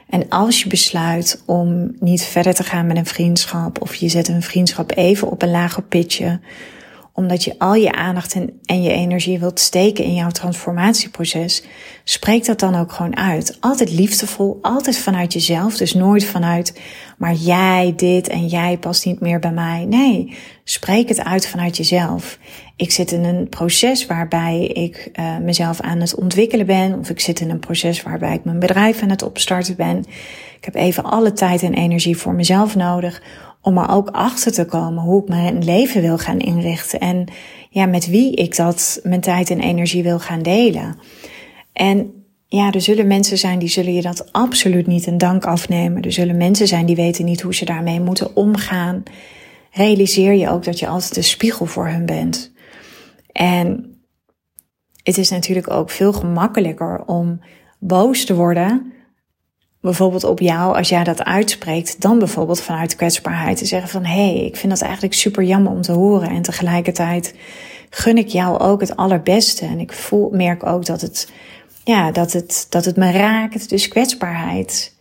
En 0.08 0.28
als 0.28 0.62
je 0.62 0.68
besluit 0.68 1.42
om 1.46 1.96
niet 2.00 2.22
verder 2.22 2.54
te 2.54 2.62
gaan 2.62 2.86
met 2.86 2.96
een 2.96 3.06
vriendschap 3.06 3.82
of 3.82 3.94
je 3.94 4.08
zet 4.08 4.28
een 4.28 4.42
vriendschap 4.42 4.96
even 4.96 5.30
op 5.30 5.42
een 5.42 5.50
lager 5.50 5.82
pitje, 5.82 6.40
omdat 7.12 7.44
je 7.44 7.58
al 7.58 7.74
je 7.74 7.92
aandacht 7.92 8.34
en, 8.34 8.60
en 8.64 8.82
je 8.82 8.92
energie 8.92 9.38
wilt 9.38 9.60
steken 9.60 10.04
in 10.04 10.14
jouw 10.14 10.30
transformatieproces, 10.30 11.62
spreek 12.04 12.44
dat 12.44 12.60
dan 12.60 12.74
ook 12.74 12.92
gewoon 12.92 13.16
uit. 13.16 13.56
Altijd 13.60 13.90
liefdevol, 13.90 14.58
altijd 14.62 14.98
vanuit 14.98 15.32
jezelf, 15.32 15.76
dus 15.76 15.94
nooit 15.94 16.24
vanuit 16.24 16.80
maar 17.18 17.34
jij 17.34 17.92
dit 17.96 18.28
en 18.28 18.46
jij 18.46 18.78
past 18.78 19.06
niet 19.06 19.20
meer 19.20 19.38
bij 19.38 19.52
mij. 19.52 19.84
Nee, 19.84 20.36
spreek 20.64 21.08
het 21.08 21.24
uit 21.24 21.46
vanuit 21.46 21.76
jezelf. 21.76 22.38
Ik 22.78 22.92
zit 22.92 23.12
in 23.12 23.24
een 23.24 23.48
proces 23.48 24.06
waarbij 24.06 24.66
ik 24.66 25.10
uh, 25.20 25.38
mezelf 25.38 25.80
aan 25.80 26.00
het 26.00 26.14
ontwikkelen 26.14 26.66
ben, 26.66 26.98
of 26.98 27.10
ik 27.10 27.20
zit 27.20 27.40
in 27.40 27.50
een 27.50 27.58
proces 27.58 28.02
waarbij 28.02 28.34
ik 28.34 28.44
mijn 28.44 28.58
bedrijf 28.58 29.02
aan 29.02 29.10
het 29.10 29.22
opstarten 29.22 29.76
ben. 29.76 29.98
Ik 30.56 30.64
heb 30.64 30.74
even 30.74 31.04
alle 31.04 31.32
tijd 31.32 31.62
en 31.62 31.74
energie 31.74 32.16
voor 32.16 32.34
mezelf 32.34 32.76
nodig 32.76 33.22
om 33.62 33.78
er 33.78 33.90
ook 33.90 34.08
achter 34.08 34.52
te 34.52 34.64
komen 34.64 35.02
hoe 35.02 35.22
ik 35.22 35.28
mijn 35.28 35.64
leven 35.64 36.00
wil 36.00 36.18
gaan 36.18 36.38
inrichten 36.38 37.00
en 37.00 37.24
ja, 37.70 37.86
met 37.86 38.08
wie 38.08 38.34
ik 38.34 38.56
dat 38.56 39.00
mijn 39.02 39.20
tijd 39.20 39.50
en 39.50 39.60
energie 39.60 40.02
wil 40.02 40.18
gaan 40.18 40.42
delen. 40.42 40.96
En 41.72 42.12
ja, 42.46 42.72
er 42.72 42.80
zullen 42.80 43.06
mensen 43.06 43.38
zijn 43.38 43.58
die 43.58 43.68
zullen 43.68 43.94
je 43.94 44.02
dat 44.02 44.32
absoluut 44.32 44.86
niet 44.86 45.06
een 45.06 45.18
dank 45.18 45.44
afnemen. 45.44 46.02
Er 46.02 46.12
zullen 46.12 46.36
mensen 46.36 46.66
zijn 46.66 46.86
die 46.86 46.96
weten 46.96 47.24
niet 47.24 47.40
hoe 47.40 47.54
ze 47.54 47.64
daarmee 47.64 48.00
moeten 48.00 48.36
omgaan. 48.36 49.02
Realiseer 49.72 50.32
je 50.32 50.48
ook 50.50 50.64
dat 50.64 50.78
je 50.78 50.88
altijd 50.88 51.14
de 51.14 51.22
spiegel 51.22 51.66
voor 51.66 51.88
hen 51.88 52.06
bent. 52.06 52.56
En 53.38 54.00
het 55.02 55.18
is 55.18 55.30
natuurlijk 55.30 55.70
ook 55.70 55.90
veel 55.90 56.12
gemakkelijker 56.12 57.02
om 57.06 57.40
boos 57.78 58.24
te 58.24 58.34
worden, 58.34 58.92
bijvoorbeeld 59.80 60.24
op 60.24 60.40
jou 60.40 60.76
als 60.76 60.88
jij 60.88 61.04
dat 61.04 61.24
uitspreekt, 61.24 62.00
dan 62.00 62.18
bijvoorbeeld 62.18 62.60
vanuit 62.60 62.96
kwetsbaarheid 62.96 63.56
te 63.56 63.66
zeggen 63.66 63.88
van 63.88 64.04
hé, 64.04 64.32
hey, 64.32 64.44
ik 64.44 64.56
vind 64.56 64.72
dat 64.72 64.82
eigenlijk 64.82 65.14
super 65.14 65.42
jammer 65.42 65.72
om 65.72 65.82
te 65.82 65.92
horen 65.92 66.28
en 66.28 66.42
tegelijkertijd 66.42 67.34
gun 67.90 68.18
ik 68.18 68.28
jou 68.28 68.58
ook 68.58 68.80
het 68.80 68.96
allerbeste 68.96 69.66
en 69.66 69.80
ik 69.80 69.92
voel, 69.92 70.30
merk 70.30 70.66
ook 70.66 70.84
dat 70.84 71.00
het 71.00 71.32
ja, 71.84 72.10
dat 72.10 72.32
het, 72.32 72.66
dat 72.68 72.84
het 72.84 72.96
me 72.96 73.10
raakt. 73.10 73.68
Dus 73.68 73.88
kwetsbaarheid, 73.88 74.96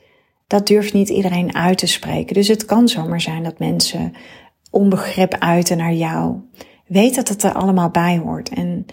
dat 0.48 0.68
durft 0.68 0.94
niet 0.94 1.10
iedereen 1.10 1.56
uit 1.56 1.78
te 1.78 1.88
spreken. 1.88 2.34
Dus 2.34 2.48
het 2.48 2.66
kan 2.66 2.88
zomaar 2.88 3.22
zijn 3.22 3.44
dat 3.44 3.60
mensen 3.60 4.14
onbegrip 4.72 5.34
uiten 5.34 5.78
naar 5.78 5.94
jou. 5.94 6.36
Weet 6.88 7.16
dat 7.16 7.28
het 7.28 7.44
er 7.44 7.54
allemaal 7.54 7.90
bij 7.90 8.18
hoort. 8.18 8.50
En 8.50 8.86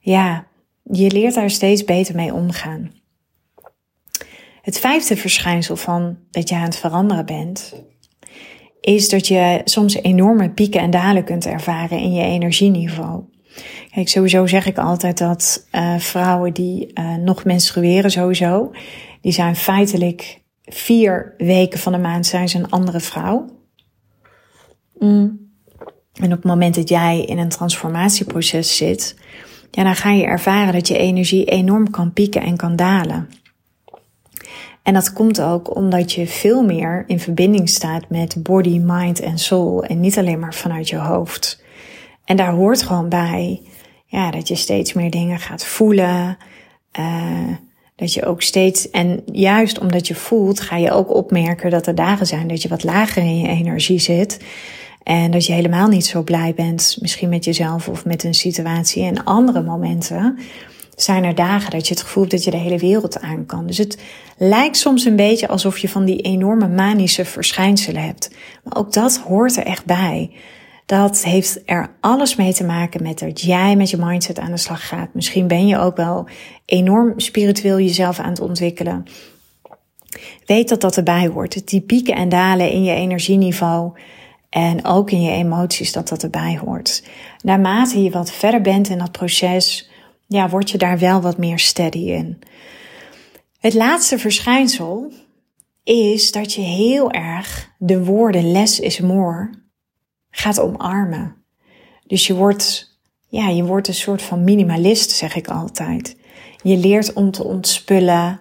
ja, 0.00 0.46
je 0.82 1.10
leert 1.10 1.34
daar 1.34 1.50
steeds 1.50 1.84
beter 1.84 2.14
mee 2.14 2.34
omgaan. 2.34 2.92
Het 4.62 4.78
vijfde 4.78 5.16
verschijnsel 5.16 5.76
van 5.76 6.18
dat 6.30 6.48
je 6.48 6.54
aan 6.54 6.62
het 6.62 6.76
veranderen 6.76 7.26
bent, 7.26 7.82
is 8.80 9.08
dat 9.08 9.26
je 9.26 9.60
soms 9.64 9.94
enorme 9.94 10.50
pieken 10.50 10.80
en 10.80 10.90
dalen 10.90 11.24
kunt 11.24 11.46
ervaren 11.46 11.98
in 11.98 12.12
je 12.12 12.24
energieniveau. 12.24 13.24
Kijk, 13.90 14.08
sowieso 14.08 14.46
zeg 14.46 14.66
ik 14.66 14.78
altijd 14.78 15.18
dat 15.18 15.66
uh, 15.72 15.98
vrouwen 15.98 16.52
die 16.52 16.90
uh, 16.94 17.14
nog 17.14 17.44
menstrueren 17.44 18.10
sowieso, 18.10 18.70
die 19.20 19.32
zijn 19.32 19.56
feitelijk 19.56 20.42
vier 20.62 21.34
weken 21.38 21.78
van 21.78 21.92
de 21.92 21.98
maand 21.98 22.26
zijn 22.26 22.48
ze 22.48 22.58
een 22.58 22.70
andere 22.70 23.00
vrouw. 23.00 23.46
Mm. 24.98 25.49
En 26.14 26.24
op 26.24 26.30
het 26.30 26.44
moment 26.44 26.74
dat 26.74 26.88
jij 26.88 27.24
in 27.24 27.38
een 27.38 27.48
transformatieproces 27.48 28.76
zit, 28.76 29.16
ja, 29.70 29.82
dan 29.82 29.96
ga 29.96 30.10
je 30.10 30.24
ervaren 30.24 30.72
dat 30.72 30.88
je 30.88 30.98
energie 30.98 31.44
enorm 31.44 31.90
kan 31.90 32.12
pieken 32.12 32.42
en 32.42 32.56
kan 32.56 32.76
dalen. 32.76 33.28
En 34.82 34.94
dat 34.94 35.12
komt 35.12 35.40
ook 35.40 35.76
omdat 35.76 36.12
je 36.12 36.26
veel 36.26 36.62
meer 36.62 37.04
in 37.06 37.20
verbinding 37.20 37.68
staat 37.68 38.08
met 38.08 38.42
body, 38.42 38.78
mind 38.78 39.20
en 39.20 39.38
soul 39.38 39.84
en 39.84 40.00
niet 40.00 40.18
alleen 40.18 40.38
maar 40.38 40.54
vanuit 40.54 40.88
je 40.88 40.96
hoofd. 40.96 41.62
En 42.24 42.36
daar 42.36 42.52
hoort 42.52 42.82
gewoon 42.82 43.08
bij 43.08 43.62
ja, 44.06 44.30
dat 44.30 44.48
je 44.48 44.54
steeds 44.54 44.92
meer 44.92 45.10
dingen 45.10 45.38
gaat 45.38 45.64
voelen. 45.64 46.38
Uh, 46.98 47.48
dat 47.96 48.14
je 48.14 48.24
ook 48.24 48.42
steeds, 48.42 48.90
en 48.90 49.22
juist 49.32 49.78
omdat 49.78 50.06
je 50.06 50.14
voelt, 50.14 50.60
ga 50.60 50.76
je 50.76 50.90
ook 50.90 51.14
opmerken 51.14 51.70
dat 51.70 51.86
er 51.86 51.94
dagen 51.94 52.26
zijn 52.26 52.48
dat 52.48 52.62
je 52.62 52.68
wat 52.68 52.84
lager 52.84 53.22
in 53.22 53.38
je 53.38 53.48
energie 53.48 53.98
zit. 53.98 54.40
En 55.02 55.30
dat 55.30 55.46
je 55.46 55.52
helemaal 55.52 55.88
niet 55.88 56.06
zo 56.06 56.22
blij 56.22 56.54
bent, 56.54 56.96
misschien 57.00 57.28
met 57.28 57.44
jezelf 57.44 57.88
of 57.88 58.04
met 58.04 58.24
een 58.24 58.34
situatie. 58.34 59.04
En 59.04 59.24
andere 59.24 59.62
momenten 59.62 60.38
zijn 60.96 61.24
er 61.24 61.34
dagen 61.34 61.70
dat 61.70 61.88
je 61.88 61.94
het 61.94 62.02
gevoel 62.02 62.22
hebt 62.22 62.34
dat 62.34 62.44
je 62.44 62.50
de 62.50 62.56
hele 62.56 62.78
wereld 62.78 63.20
aan 63.20 63.46
kan. 63.46 63.66
Dus 63.66 63.78
het 63.78 63.98
lijkt 64.36 64.76
soms 64.76 65.04
een 65.04 65.16
beetje 65.16 65.48
alsof 65.48 65.78
je 65.78 65.88
van 65.88 66.04
die 66.04 66.20
enorme 66.20 66.68
manische 66.68 67.24
verschijnselen 67.24 68.02
hebt. 68.02 68.30
Maar 68.64 68.76
ook 68.76 68.92
dat 68.92 69.16
hoort 69.16 69.56
er 69.56 69.64
echt 69.64 69.84
bij. 69.84 70.30
Dat 70.86 71.24
heeft 71.24 71.62
er 71.64 71.90
alles 72.00 72.36
mee 72.36 72.52
te 72.52 72.64
maken 72.64 73.02
met 73.02 73.18
dat 73.18 73.40
jij 73.40 73.76
met 73.76 73.90
je 73.90 73.96
mindset 73.96 74.38
aan 74.38 74.50
de 74.50 74.56
slag 74.56 74.88
gaat. 74.88 75.14
Misschien 75.14 75.46
ben 75.46 75.66
je 75.66 75.78
ook 75.78 75.96
wel 75.96 76.28
enorm 76.64 77.20
spiritueel 77.20 77.78
jezelf 77.78 78.18
aan 78.18 78.30
het 78.30 78.40
ontwikkelen. 78.40 79.04
Weet 80.46 80.68
dat 80.68 80.80
dat 80.80 80.96
erbij 80.96 81.26
hoort. 81.26 81.68
Die 81.68 81.80
pieken 81.80 82.14
en 82.14 82.28
dalen 82.28 82.70
in 82.70 82.84
je 82.84 82.94
energieniveau 82.94 83.92
en 84.50 84.84
ook 84.84 85.10
in 85.10 85.22
je 85.22 85.30
emoties, 85.30 85.92
dat 85.92 86.08
dat 86.08 86.22
erbij 86.22 86.58
hoort. 86.64 87.04
Naarmate 87.42 88.02
je 88.02 88.10
wat 88.10 88.32
verder 88.32 88.60
bent 88.60 88.88
in 88.88 88.98
dat 88.98 89.12
proces, 89.12 89.90
ja, 90.26 90.48
word 90.48 90.70
je 90.70 90.78
daar 90.78 90.98
wel 90.98 91.20
wat 91.20 91.38
meer 91.38 91.58
steady 91.58 91.98
in. 91.98 92.38
Het 93.58 93.74
laatste 93.74 94.18
verschijnsel 94.18 95.12
is 95.84 96.32
dat 96.32 96.52
je 96.52 96.60
heel 96.60 97.10
erg 97.10 97.70
de 97.78 98.04
woorden 98.04 98.52
less 98.52 98.80
is 98.80 99.00
more 99.00 99.50
gaat 100.30 100.60
omarmen. 100.60 101.36
Dus 102.06 102.26
je 102.26 102.34
wordt, 102.34 102.98
ja, 103.28 103.48
je 103.48 103.64
wordt 103.64 103.88
een 103.88 103.94
soort 103.94 104.22
van 104.22 104.44
minimalist, 104.44 105.10
zeg 105.10 105.34
ik 105.36 105.48
altijd. 105.48 106.16
Je 106.62 106.76
leert 106.76 107.12
om 107.12 107.30
te 107.30 107.44
ontspullen. 107.44 108.40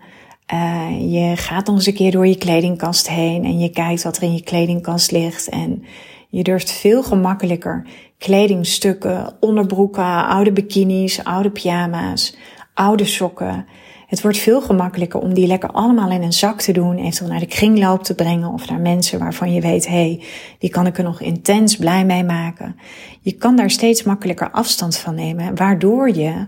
Uh, 0.54 1.12
je 1.12 1.36
gaat 1.36 1.66
nog 1.66 1.76
eens 1.76 1.86
een 1.86 1.94
keer 1.94 2.12
door 2.12 2.28
je 2.28 2.38
kledingkast 2.38 3.10
heen 3.10 3.44
en 3.46 3.60
je 3.60 3.70
kijkt 3.70 4.04
wat 4.04 4.18
er 4.18 4.24
in 4.24 4.34
je 4.34 4.44
kledingkast 4.44 5.12
ligt. 5.12 5.50
En 5.50 5.84
je 6.30 6.44
durft 6.44 6.72
veel 6.72 7.04
gemakkelijker 7.04 7.88
kledingstukken, 8.18 9.34
onderbroeken, 9.40 10.28
oude 10.28 10.52
bikinis, 10.52 11.24
oude 11.24 11.50
pyjama's, 11.50 12.38
oude 12.74 13.06
sokken 13.06 13.66
het 14.10 14.22
wordt 14.22 14.38
veel 14.38 14.62
gemakkelijker 14.62 15.20
om 15.20 15.34
die 15.34 15.48
lekker 15.48 15.70
allemaal 15.70 16.12
in 16.12 16.22
een 16.22 16.34
zak 16.34 16.62
te 16.62 16.72
doen, 16.72 16.98
eventueel 16.98 17.30
naar 17.30 17.40
de 17.40 17.46
kringloop 17.46 18.04
te 18.04 18.16
brengen 18.16 18.50
of 18.50 18.70
naar 18.70 18.80
mensen 18.80 19.20
waarvan 19.20 19.54
je 19.54 19.62
weet, 19.62 19.88
hé, 19.88 19.94
hey, 19.94 20.24
die 20.60 20.70
kan 20.70 20.86
ik 20.86 20.98
er 20.98 21.04
nog 21.04 21.22
intens 21.22 21.76
blij 21.76 22.06
mee 22.06 22.24
maken. 22.24 22.76
Je 23.22 23.32
kan 23.32 23.56
daar 23.56 23.70
steeds 23.70 24.04
makkelijker 24.04 24.52
afstand 24.52 24.98
van 24.98 25.16
nemen, 25.16 25.56
waardoor 25.56 26.10
je 26.10 26.46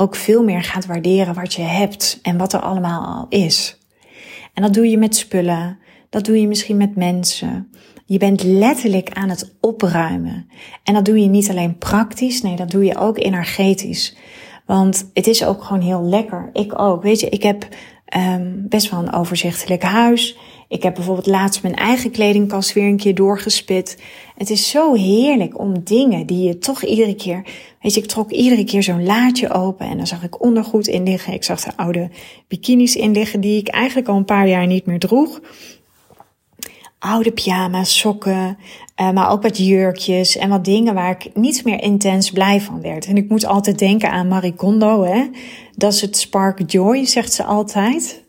ook 0.00 0.16
veel 0.16 0.42
meer 0.42 0.62
gaat 0.62 0.86
waarderen 0.86 1.34
wat 1.34 1.54
je 1.54 1.62
hebt 1.62 2.18
en 2.22 2.38
wat 2.38 2.52
er 2.52 2.60
allemaal 2.60 3.16
al 3.16 3.26
is. 3.28 3.78
En 4.54 4.62
dat 4.62 4.74
doe 4.74 4.90
je 4.90 4.98
met 4.98 5.16
spullen, 5.16 5.78
dat 6.10 6.24
doe 6.24 6.40
je 6.40 6.48
misschien 6.48 6.76
met 6.76 6.96
mensen. 6.96 7.70
Je 8.06 8.18
bent 8.18 8.42
letterlijk 8.42 9.10
aan 9.12 9.28
het 9.28 9.54
opruimen. 9.60 10.48
En 10.84 10.94
dat 10.94 11.04
doe 11.04 11.20
je 11.20 11.28
niet 11.28 11.50
alleen 11.50 11.78
praktisch, 11.78 12.42
nee, 12.42 12.56
dat 12.56 12.70
doe 12.70 12.84
je 12.84 12.98
ook 12.98 13.18
energetisch. 13.18 14.16
Want 14.66 15.10
het 15.14 15.26
is 15.26 15.44
ook 15.44 15.64
gewoon 15.64 15.82
heel 15.82 16.02
lekker. 16.02 16.50
Ik 16.52 16.78
ook. 16.78 17.02
Weet 17.02 17.20
je, 17.20 17.28
ik 17.28 17.42
heb 17.42 17.68
um, 18.16 18.66
best 18.68 18.90
wel 18.90 19.00
een 19.00 19.12
overzichtelijk 19.12 19.82
huis. 19.82 20.38
Ik 20.70 20.82
heb 20.82 20.94
bijvoorbeeld 20.94 21.26
laatst 21.26 21.62
mijn 21.62 21.74
eigen 21.74 22.10
kledingkast 22.10 22.72
weer 22.72 22.86
een 22.86 22.96
keer 22.96 23.14
doorgespit. 23.14 24.02
Het 24.36 24.50
is 24.50 24.70
zo 24.70 24.94
heerlijk 24.94 25.58
om 25.58 25.84
dingen 25.84 26.26
die 26.26 26.46
je 26.46 26.58
toch 26.58 26.84
iedere 26.84 27.14
keer. 27.14 27.42
Weet 27.80 27.94
je, 27.94 28.00
ik 28.00 28.06
trok 28.06 28.30
iedere 28.30 28.64
keer 28.64 28.82
zo'n 28.82 29.04
laadje 29.04 29.52
open 29.52 29.86
en 29.86 29.96
dan 29.96 30.06
zag 30.06 30.22
ik 30.22 30.42
ondergoed 30.42 30.86
in 30.86 31.02
liggen. 31.02 31.32
Ik 31.32 31.44
zag 31.44 31.64
er 31.64 31.72
oude 31.76 32.10
bikinis 32.48 32.96
in 32.96 33.12
liggen 33.12 33.40
die 33.40 33.60
ik 33.60 33.68
eigenlijk 33.68 34.08
al 34.08 34.16
een 34.16 34.24
paar 34.24 34.48
jaar 34.48 34.66
niet 34.66 34.86
meer 34.86 34.98
droeg 34.98 35.40
oude 37.00 37.32
pyjama's, 37.32 37.98
sokken, 37.98 38.58
uh, 39.00 39.10
maar 39.10 39.30
ook 39.30 39.42
wat 39.42 39.56
jurkjes 39.56 40.36
en 40.36 40.48
wat 40.48 40.64
dingen 40.64 40.94
waar 40.94 41.10
ik 41.10 41.34
niet 41.34 41.64
meer 41.64 41.82
intens 41.82 42.30
blij 42.30 42.60
van 42.60 42.80
werd. 42.80 43.06
En 43.06 43.16
ik 43.16 43.28
moet 43.28 43.46
altijd 43.46 43.78
denken 43.78 44.10
aan 44.10 44.28
Marie 44.28 44.54
Kondo, 44.54 45.02
hè. 45.04 45.28
Dat 45.76 45.92
is 45.92 46.00
het 46.00 46.16
spark 46.16 46.70
joy, 46.70 47.04
zegt 47.04 47.32
ze 47.32 47.44
altijd. 47.44 48.24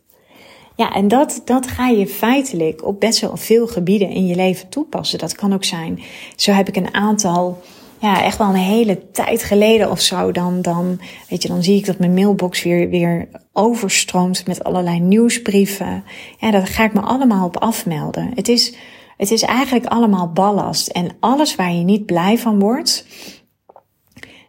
Ja, 0.76 0.94
en 0.94 1.08
dat, 1.08 1.42
dat 1.46 1.68
ga 1.68 1.88
je 1.88 2.08
feitelijk 2.08 2.86
op 2.86 3.00
best 3.00 3.20
wel 3.20 3.38
veel 3.38 3.68
gebieden 3.68 4.10
in 4.10 4.28
je 4.28 4.36
leven 4.36 4.70
toepassen. 4.70 5.20
Dat 5.20 5.36
kan 5.36 5.54
ook 5.54 5.64
zijn. 5.64 6.00
Zo 6.36 6.52
heb 6.52 6.68
ik 6.68 6.76
een 6.76 6.94
aantal 6.94 7.62
ja, 8.02 8.24
echt 8.24 8.38
wel 8.38 8.48
een 8.48 8.56
hele 8.56 9.12
tijd 9.12 9.44
geleden 9.44 9.92
of 9.92 10.02
zo, 10.02 10.32
dan, 10.32 10.62
dan, 10.62 11.00
weet 11.30 11.42
je, 11.42 11.48
dan 11.48 11.64
zie 11.64 11.78
ik 11.78 11.86
dat 11.86 12.00
mijn 12.00 12.14
mailbox 12.14 12.64
weer, 12.64 12.90
weer 12.90 13.28
overstroomt 13.54 14.48
met 14.48 14.64
allerlei 14.64 15.00
nieuwsbrieven. 15.00 16.04
Ja, 16.40 16.52
daar 16.52 16.68
ga 16.68 16.84
ik 16.84 16.94
me 16.94 17.02
allemaal 17.02 17.46
op 17.46 17.58
afmelden. 17.58 18.32
Het 18.36 18.48
is, 18.48 18.76
het 19.18 19.32
is 19.32 19.42
eigenlijk 19.42 19.86
allemaal 19.86 20.32
ballast. 20.32 20.88
En 20.88 21.10
alles 21.20 21.56
waar 21.56 21.74
je 21.74 21.84
niet 21.84 22.06
blij 22.06 22.38
van 22.38 22.60
wordt, 22.60 23.06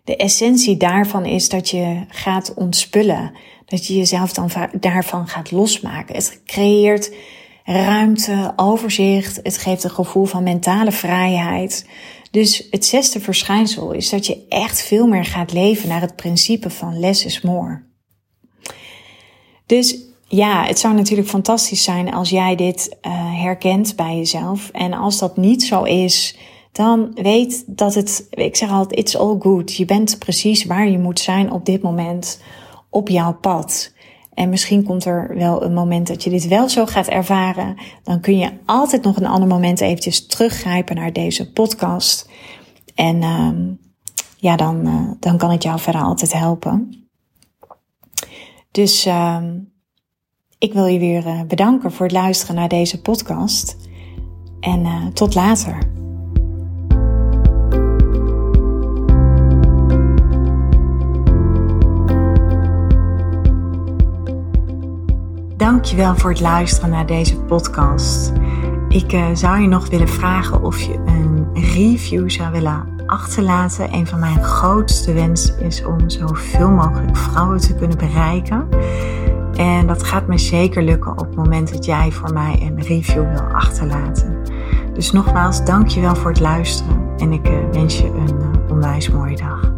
de 0.05 0.17
essentie 0.17 0.77
daarvan 0.77 1.25
is 1.25 1.49
dat 1.49 1.69
je 1.69 2.05
gaat 2.09 2.55
ontspullen. 2.55 3.33
Dat 3.73 3.87
je 3.87 3.97
jezelf 3.97 4.33
dan 4.33 4.51
daarvan 4.81 5.29
gaat 5.29 5.51
losmaken. 5.51 6.15
Het 6.15 6.41
creëert 6.45 7.13
ruimte, 7.65 8.53
overzicht. 8.57 9.41
Het 9.43 9.59
geeft 9.59 9.85
een 9.85 9.91
gevoel 9.91 10.25
van 10.25 10.43
mentale 10.43 10.93
vrijheid. 10.93 11.87
Dus 12.31 12.67
het 12.71 12.85
zesde 12.85 13.21
verschijnsel 13.21 13.93
is 13.93 14.11
dat 14.11 14.27
je 14.27 14.47
echt 14.49 14.83
veel 14.83 15.07
meer 15.07 15.25
gaat 15.25 15.53
leven 15.53 15.89
naar 15.89 16.01
het 16.01 16.17
principe 16.17 16.71
van 16.71 16.99
less 16.99 17.25
is 17.25 17.41
more. 17.41 17.83
Dus 19.67 19.99
ja, 20.29 20.65
het 20.65 20.79
zou 20.79 20.95
natuurlijk 20.95 21.29
fantastisch 21.29 21.85
zijn 21.85 22.15
als 22.15 22.31
jij 22.31 22.57
dit 22.57 22.97
uh, 23.03 23.13
herkent 23.43 23.97
bij 23.97 24.17
jezelf. 24.17 24.71
En 24.73 24.93
als 24.93 25.19
dat 25.19 25.37
niet 25.37 25.63
zo 25.63 25.83
is, 25.83 26.37
dan 26.73 27.11
weet 27.15 27.65
dat 27.67 27.95
het, 27.95 28.27
ik 28.31 28.57
zeg 28.57 28.71
altijd, 28.71 28.99
it's 28.99 29.17
all 29.17 29.37
good. 29.39 29.77
Je 29.77 29.85
bent 29.85 30.19
precies 30.19 30.65
waar 30.65 30.89
je 30.89 30.99
moet 30.99 31.21
zijn 31.21 31.53
op 31.53 31.67
dit 31.67 31.83
moment 31.83 32.41
op 32.93 33.09
jouw 33.09 33.35
pad. 33.35 33.93
En 34.35 34.49
misschien 34.49 34.85
komt 34.85 35.05
er 35.05 35.35
wel 35.37 35.63
een 35.63 35.75
moment 35.75 36.07
dat 36.07 36.23
je 36.23 36.31
dit 36.31 36.49
wel 36.49 36.69
zo 36.69 36.87
gaat 36.87 37.07
ervaren. 37.07 37.77
Dan 38.03 38.21
kun 38.21 38.39
je 38.39 38.51
altijd 38.67 39.03
nog 39.03 39.17
een 39.17 39.27
ander 39.27 39.49
moment 39.49 39.81
eventjes 39.81 40.27
teruggrijpen 40.27 40.97
naar 40.97 41.13
deze 41.13 41.53
podcast. 41.53 42.31
En 42.95 43.17
uh, 43.23 43.51
ja, 44.37 44.57
dan, 44.57 44.87
uh, 44.87 45.11
dan 45.21 45.37
kan 45.37 45.51
het 45.51 45.63
jou 45.63 45.81
verder 45.81 46.03
altijd 46.03 46.33
helpen. 46.33 47.07
Dus 48.71 49.07
uh, 49.07 49.43
ik 50.59 50.73
wil 50.73 50.87
je 50.87 50.99
weer 50.99 51.27
uh, 51.27 51.43
bedanken 51.43 51.93
voor 51.93 52.07
het 52.07 52.15
luisteren 52.15 52.55
naar 52.55 52.69
deze 52.69 53.01
podcast. 53.01 53.77
En 54.61 54.81
uh, 54.81 55.07
tot 55.07 55.35
later. 55.35 56.02
Dankjewel 65.83 66.17
voor 66.17 66.31
het 66.31 66.41
luisteren 66.41 66.91
naar 66.91 67.07
deze 67.07 67.37
podcast. 67.37 68.33
Ik 68.89 69.13
uh, 69.13 69.27
zou 69.33 69.61
je 69.61 69.69
nog 69.69 69.89
willen 69.89 70.09
vragen 70.09 70.63
of 70.63 70.81
je 70.81 70.95
een 71.07 71.47
review 71.55 72.31
zou 72.31 72.53
willen 72.53 72.87
achterlaten. 73.07 73.95
Een 73.95 74.07
van 74.07 74.19
mijn 74.19 74.43
grootste 74.43 75.13
wensen 75.13 75.61
is 75.61 75.85
om 75.85 76.11
zoveel 76.11 76.71
mogelijk 76.71 77.17
vrouwen 77.17 77.61
te 77.61 77.75
kunnen 77.75 77.99
bereiken. 77.99 78.69
En 79.57 79.87
dat 79.87 80.03
gaat 80.03 80.27
me 80.27 80.39
zeker 80.39 80.83
lukken 80.83 81.13
op 81.13 81.27
het 81.27 81.37
moment 81.37 81.73
dat 81.73 81.85
jij 81.85 82.13
voor 82.13 82.33
mij 82.33 82.59
een 82.61 82.83
review 82.83 83.31
wil 83.31 83.43
achterlaten. 83.53 84.37
Dus 84.95 85.13
nogmaals, 85.13 85.65
dankjewel 85.65 86.17
voor 86.17 86.31
het 86.31 86.41
luisteren 86.41 87.09
en 87.17 87.33
ik 87.33 87.49
uh, 87.49 87.55
wens 87.73 87.99
je 87.99 88.07
een 88.07 88.41
uh, 88.41 88.71
onwijs 88.71 89.11
mooie 89.11 89.37
dag. 89.37 89.72